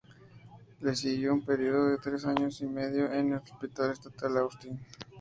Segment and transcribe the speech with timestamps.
[0.79, 4.79] Le siguió un periodo de tres años y medio en el Hospital Estatal Austin.